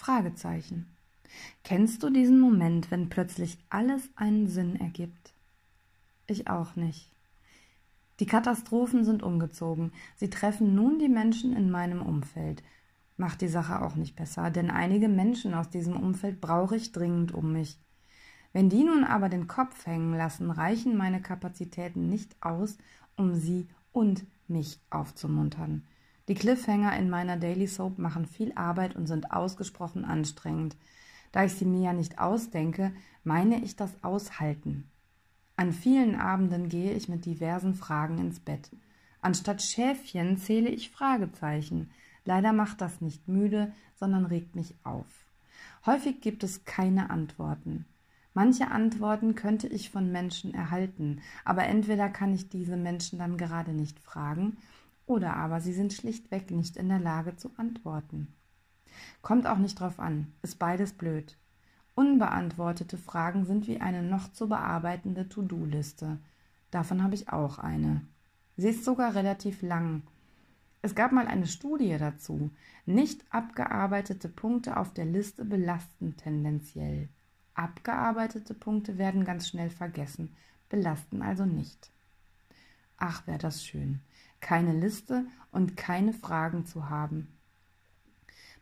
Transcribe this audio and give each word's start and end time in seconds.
Fragezeichen. 0.00 0.86
Kennst 1.62 2.02
du 2.02 2.08
diesen 2.08 2.40
Moment, 2.40 2.90
wenn 2.90 3.10
plötzlich 3.10 3.58
alles 3.68 4.08
einen 4.16 4.48
Sinn 4.48 4.80
ergibt? 4.80 5.34
Ich 6.26 6.48
auch 6.48 6.74
nicht. 6.74 7.12
Die 8.18 8.24
Katastrophen 8.24 9.04
sind 9.04 9.22
umgezogen. 9.22 9.92
Sie 10.16 10.30
treffen 10.30 10.74
nun 10.74 10.98
die 10.98 11.10
Menschen 11.10 11.54
in 11.54 11.70
meinem 11.70 12.00
Umfeld. 12.00 12.62
Macht 13.18 13.42
die 13.42 13.48
Sache 13.48 13.82
auch 13.82 13.94
nicht 13.94 14.16
besser, 14.16 14.50
denn 14.50 14.70
einige 14.70 15.10
Menschen 15.10 15.52
aus 15.52 15.68
diesem 15.68 15.96
Umfeld 15.96 16.40
brauche 16.40 16.76
ich 16.76 16.92
dringend 16.92 17.32
um 17.32 17.52
mich. 17.52 17.78
Wenn 18.54 18.70
die 18.70 18.84
nun 18.84 19.04
aber 19.04 19.28
den 19.28 19.48
Kopf 19.48 19.84
hängen 19.84 20.14
lassen, 20.14 20.50
reichen 20.50 20.96
meine 20.96 21.20
Kapazitäten 21.20 22.08
nicht 22.08 22.34
aus, 22.40 22.78
um 23.16 23.34
sie 23.34 23.68
und 23.92 24.24
mich 24.48 24.80
aufzumuntern. 24.88 25.86
Die 26.28 26.34
Cliffhanger 26.34 26.96
in 26.96 27.10
meiner 27.10 27.36
Daily 27.36 27.66
Soap 27.66 27.98
machen 27.98 28.26
viel 28.26 28.52
Arbeit 28.54 28.96
und 28.96 29.06
sind 29.06 29.32
ausgesprochen 29.32 30.04
anstrengend. 30.04 30.76
Da 31.32 31.44
ich 31.44 31.54
sie 31.54 31.64
mir 31.64 31.80
ja 31.80 31.92
nicht 31.92 32.18
ausdenke, 32.18 32.92
meine 33.24 33.62
ich 33.62 33.76
das 33.76 34.02
Aushalten. 34.02 34.88
An 35.56 35.72
vielen 35.72 36.14
Abenden 36.14 36.68
gehe 36.68 36.92
ich 36.92 37.08
mit 37.08 37.26
diversen 37.26 37.74
Fragen 37.74 38.18
ins 38.18 38.40
Bett. 38.40 38.70
Anstatt 39.20 39.62
Schäfchen 39.62 40.38
zähle 40.38 40.70
ich 40.70 40.90
Fragezeichen. 40.90 41.90
Leider 42.24 42.52
macht 42.52 42.80
das 42.80 43.00
nicht 43.00 43.28
müde, 43.28 43.72
sondern 43.94 44.24
regt 44.24 44.56
mich 44.56 44.74
auf. 44.84 45.06
Häufig 45.84 46.20
gibt 46.20 46.44
es 46.44 46.64
keine 46.64 47.10
Antworten. 47.10 47.84
Manche 48.32 48.70
Antworten 48.70 49.34
könnte 49.34 49.66
ich 49.66 49.90
von 49.90 50.12
Menschen 50.12 50.54
erhalten, 50.54 51.20
aber 51.44 51.64
entweder 51.64 52.08
kann 52.08 52.32
ich 52.32 52.48
diese 52.48 52.76
Menschen 52.76 53.18
dann 53.18 53.36
gerade 53.36 53.72
nicht 53.72 53.98
fragen, 53.98 54.56
oder 55.10 55.36
aber 55.36 55.60
sie 55.60 55.72
sind 55.72 55.92
schlichtweg 55.92 56.52
nicht 56.52 56.76
in 56.76 56.88
der 56.88 57.00
Lage 57.00 57.34
zu 57.34 57.50
antworten. 57.56 58.32
Kommt 59.22 59.46
auch 59.46 59.58
nicht 59.58 59.80
drauf 59.80 59.98
an, 59.98 60.32
ist 60.42 60.60
beides 60.60 60.92
blöd. 60.92 61.36
Unbeantwortete 61.96 62.96
Fragen 62.96 63.44
sind 63.44 63.66
wie 63.66 63.80
eine 63.80 64.04
noch 64.04 64.32
zu 64.32 64.48
bearbeitende 64.48 65.28
To-Do-Liste. 65.28 66.18
Davon 66.70 67.02
habe 67.02 67.16
ich 67.16 67.28
auch 67.28 67.58
eine. 67.58 68.02
Sie 68.56 68.68
ist 68.68 68.84
sogar 68.84 69.16
relativ 69.16 69.62
lang. 69.62 70.02
Es 70.80 70.94
gab 70.94 71.10
mal 71.10 71.26
eine 71.26 71.48
Studie 71.48 71.96
dazu. 71.98 72.50
Nicht 72.86 73.24
abgearbeitete 73.30 74.28
Punkte 74.28 74.76
auf 74.76 74.94
der 74.94 75.06
Liste 75.06 75.44
belasten 75.44 76.16
tendenziell. 76.16 77.08
Abgearbeitete 77.54 78.54
Punkte 78.54 78.96
werden 78.96 79.24
ganz 79.24 79.48
schnell 79.48 79.70
vergessen, 79.70 80.36
belasten 80.68 81.20
also 81.20 81.44
nicht. 81.44 81.90
Ach, 82.96 83.26
wäre 83.26 83.38
das 83.38 83.64
schön, 83.64 84.00
keine 84.40 84.72
Liste 84.72 85.26
und 85.52 85.76
keine 85.76 86.12
Fragen 86.12 86.66
zu 86.66 86.88
haben. 86.88 87.28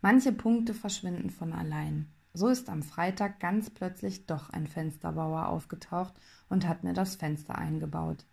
Manche 0.00 0.32
Punkte 0.32 0.74
verschwinden 0.74 1.30
von 1.30 1.52
allein. 1.52 2.08
So 2.34 2.48
ist 2.48 2.68
am 2.68 2.82
Freitag 2.82 3.40
ganz 3.40 3.70
plötzlich 3.70 4.26
doch 4.26 4.50
ein 4.50 4.66
Fensterbauer 4.66 5.48
aufgetaucht 5.48 6.14
und 6.48 6.68
hat 6.68 6.84
mir 6.84 6.92
das 6.92 7.16
Fenster 7.16 7.56
eingebaut. 7.56 8.24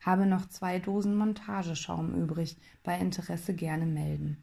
Habe 0.00 0.26
noch 0.26 0.48
zwei 0.48 0.78
Dosen 0.78 1.14
Montageschaum 1.16 2.14
übrig, 2.14 2.56
bei 2.82 2.98
Interesse 2.98 3.54
gerne 3.54 3.86
melden. 3.86 4.42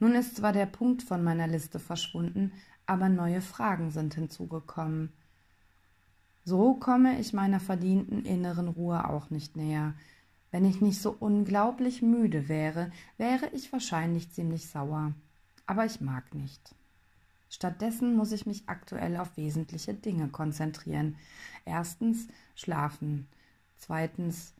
Nun 0.00 0.14
ist 0.14 0.36
zwar 0.36 0.52
der 0.52 0.66
Punkt 0.66 1.02
von 1.02 1.22
meiner 1.22 1.46
Liste 1.46 1.78
verschwunden, 1.78 2.52
aber 2.86 3.08
neue 3.08 3.40
Fragen 3.40 3.90
sind 3.90 4.14
hinzugekommen. 4.14 5.12
So 6.44 6.74
komme 6.74 7.20
ich 7.20 7.32
meiner 7.32 7.60
verdienten 7.60 8.24
inneren 8.24 8.68
Ruhe 8.68 9.08
auch 9.08 9.30
nicht 9.30 9.56
näher. 9.56 9.94
Wenn 10.50 10.64
ich 10.64 10.80
nicht 10.80 11.00
so 11.00 11.16
unglaublich 11.18 12.02
müde 12.02 12.48
wäre, 12.48 12.90
wäre 13.18 13.48
ich 13.50 13.72
wahrscheinlich 13.72 14.30
ziemlich 14.32 14.68
sauer. 14.68 15.12
Aber 15.66 15.84
ich 15.86 16.00
mag 16.00 16.34
nicht. 16.34 16.74
Stattdessen 17.48 18.14
muss 18.16 18.32
ich 18.32 18.46
mich 18.46 18.64
aktuell 18.66 19.16
auf 19.16 19.36
wesentliche 19.36 19.94
Dinge 19.94 20.28
konzentrieren. 20.28 21.16
Erstens 21.64 22.28
schlafen. 22.54 23.28
Zweitens 23.76 24.54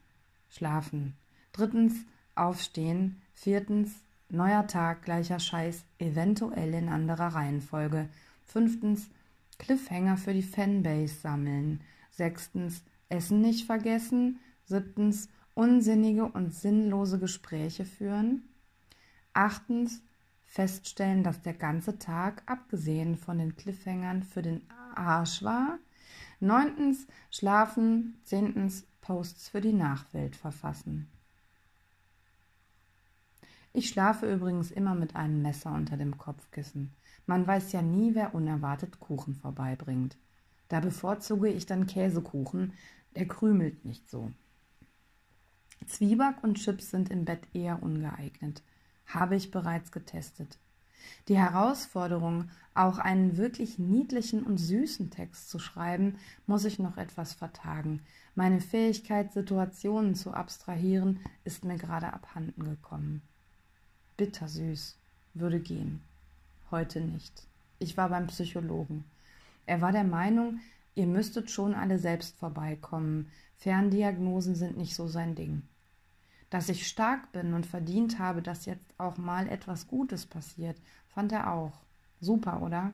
schlafen. 0.49 1.15
Drittens 1.53 1.95
aufstehen. 2.35 3.21
Viertens 3.35 3.93
Neuer 4.33 4.69
Tag, 4.69 5.03
gleicher 5.03 5.41
Scheiß, 5.41 5.85
eventuell 5.99 6.73
in 6.75 6.89
anderer 6.89 7.35
Reihenfolge. 7.35 8.09
Fünftens, 8.47 9.11
Cliffhanger 9.59 10.17
für 10.17 10.33
die 10.33 10.45
Fanbase 10.45 11.15
sammeln. 11.15 11.81
Sechstens, 12.13 12.85
Essen 13.09 13.41
nicht 13.41 13.67
vergessen. 13.67 14.39
Siebtens, 14.67 15.29
unsinnige 15.61 16.25
und 16.25 16.55
sinnlose 16.55 17.19
Gespräche 17.19 17.85
führen. 17.85 18.49
Achtens, 19.35 20.03
feststellen, 20.47 21.23
dass 21.23 21.43
der 21.43 21.53
ganze 21.53 21.99
Tag, 21.99 22.43
abgesehen 22.47 23.15
von 23.19 23.37
den 23.37 23.57
Cliffhangern, 23.57 24.23
für 24.23 24.41
den 24.41 24.63
Arsch 24.95 25.43
war. 25.43 25.79
Neuntens, 26.41 27.07
schlafen. 27.31 28.19
Zehntens, 28.25 28.87
Posts 29.03 29.51
für 29.51 29.61
die 29.61 29.75
Nachwelt 29.75 30.35
verfassen. 30.35 31.11
Ich 33.75 33.91
schlafe 33.91 34.33
übrigens 34.33 34.71
immer 34.71 34.95
mit 34.95 35.15
einem 35.15 35.43
Messer 35.43 35.75
unter 35.75 35.99
dem 35.99 36.17
Kopfkissen. 36.17 36.95
Man 37.27 37.47
weiß 37.47 37.73
ja 37.73 37.83
nie, 37.83 38.15
wer 38.15 38.35
unerwartet 38.35 38.99
Kuchen 38.99 39.35
vorbeibringt. 39.35 40.17
Da 40.69 40.81
bevorzuge 40.81 41.51
ich 41.51 41.67
dann 41.67 41.87
Käsekuchen, 41.87 42.73
der 43.15 43.29
krümelt 43.29 43.85
nicht 43.85 44.09
so. 44.09 44.33
Zwieback 45.91 46.43
und 46.43 46.55
Chips 46.55 46.91
sind 46.91 47.11
im 47.11 47.25
Bett 47.25 47.43
eher 47.53 47.83
ungeeignet. 47.83 48.63
Habe 49.07 49.37
ich 49.37 49.51
bereits 49.51 49.93
getestet. 49.93 50.59
Die 51.29 51.39
Herausforderung, 51.39 52.51
auch 52.75 52.99
einen 52.99 53.37
wirklich 53.37 53.79
niedlichen 53.79 54.43
und 54.43 54.59
süßen 54.59 55.11
Text 55.11 55.51
zu 55.51 55.59
schreiben, 55.59 56.17
muss 56.47 56.65
ich 56.65 56.79
noch 56.79 56.97
etwas 56.97 57.35
vertagen. 57.35 58.01
Meine 58.35 58.61
Fähigkeit, 58.61 59.33
Situationen 59.33 60.15
zu 60.15 60.33
abstrahieren, 60.33 61.21
ist 61.45 61.65
mir 61.65 61.77
gerade 61.77 62.13
abhanden 62.13 62.65
gekommen 62.65 63.23
bittersüß, 64.21 64.99
würde 65.33 65.61
gehen. 65.61 66.03
Heute 66.71 67.01
nicht. 67.01 67.33
Ich 67.79 67.97
war 67.97 68.11
beim 68.11 68.27
Psychologen. 68.27 69.05
Er 69.65 69.81
war 69.81 69.93
der 69.93 70.05
Meinung, 70.05 70.61
ihr 70.95 71.07
müsstet 71.07 71.51
schon 71.51 71.73
alle 71.73 71.99
selbst 71.99 72.37
vorbeikommen. 72.37 73.31
Ferndiagnosen 73.57 74.57
sind 74.57 74.77
nicht 74.77 74.95
so 74.95 75.09
sein 75.09 75.37
Ding. 75.37 75.63
Dass 76.51 76.69
ich 76.69 76.89
stark 76.89 77.31
bin 77.33 77.55
und 77.55 77.65
verdient 77.65 78.19
habe, 78.19 78.43
dass 78.43 78.67
jetzt 78.67 78.93
auch 78.99 79.17
mal 79.17 79.49
etwas 79.49 79.87
Gutes 79.87 80.27
passiert, 80.27 80.77
fand 81.09 81.33
er 81.33 81.53
auch. 81.53 81.85
Super, 82.21 82.61
oder? 82.61 82.93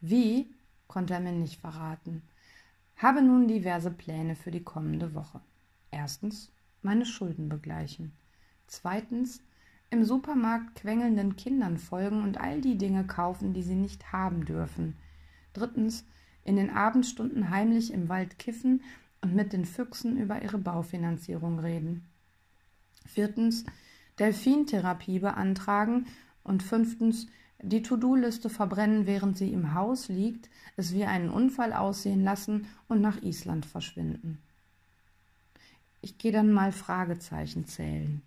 Wie, 0.00 0.52
konnte 0.88 1.14
er 1.14 1.20
mir 1.20 1.32
nicht 1.32 1.60
verraten. 1.60 2.22
Habe 2.96 3.22
nun 3.22 3.48
diverse 3.48 3.90
Pläne 3.90 4.34
für 4.34 4.50
die 4.50 4.64
kommende 4.64 5.14
Woche. 5.14 5.40
Erstens, 5.90 6.52
meine 6.82 7.06
Schulden 7.06 7.48
begleichen. 7.48 8.12
Zweitens, 8.66 9.42
im 9.88 10.04
Supermarkt 10.04 10.74
quengelnden 10.74 11.36
Kindern 11.36 11.78
folgen 11.78 12.22
und 12.22 12.38
all 12.38 12.60
die 12.60 12.76
Dinge 12.76 13.06
kaufen, 13.06 13.54
die 13.54 13.62
sie 13.62 13.74
nicht 13.74 14.12
haben 14.12 14.44
dürfen. 14.44 14.96
Drittens, 15.52 16.04
in 16.44 16.56
den 16.56 16.70
Abendstunden 16.70 17.50
heimlich 17.50 17.92
im 17.92 18.08
Wald 18.08 18.38
kiffen 18.38 18.82
und 19.20 19.34
mit 19.34 19.52
den 19.52 19.64
Füchsen 19.64 20.16
über 20.16 20.42
ihre 20.42 20.58
Baufinanzierung 20.58 21.58
reden. 21.58 22.09
Viertens, 23.10 23.64
Delfintherapie 24.18 25.18
beantragen 25.18 26.06
und 26.44 26.62
fünftens, 26.62 27.26
die 27.62 27.82
To-Do-Liste 27.82 28.48
verbrennen, 28.48 29.06
während 29.06 29.36
sie 29.36 29.52
im 29.52 29.74
Haus 29.74 30.08
liegt, 30.08 30.48
es 30.76 30.94
wie 30.94 31.04
einen 31.04 31.30
Unfall 31.30 31.72
aussehen 31.72 32.24
lassen 32.24 32.66
und 32.88 33.00
nach 33.00 33.22
Island 33.22 33.66
verschwinden. 33.66 34.38
Ich 36.00 36.16
gehe 36.16 36.32
dann 36.32 36.52
mal 36.52 36.72
Fragezeichen 36.72 37.66
zählen. 37.66 38.22